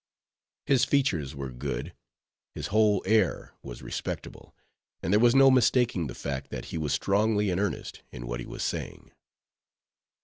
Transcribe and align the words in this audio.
His 0.65 0.83
features 0.83 1.35
were 1.35 1.51
good, 1.51 1.93
his 2.55 2.69
whole 2.73 3.03
air 3.05 3.53
was 3.61 3.83
respectable, 3.83 4.55
and 5.03 5.13
there 5.13 5.19
was 5.19 5.35
no 5.35 5.51
mistaking 5.51 6.07
the 6.07 6.15
fact, 6.15 6.49
that 6.49 6.65
he 6.73 6.77
was 6.79 6.91
strongly 6.91 7.51
in 7.51 7.59
earnest 7.59 8.01
in 8.11 8.25
what 8.25 8.39
he 8.39 8.47
was 8.47 8.63
saying. 8.63 9.11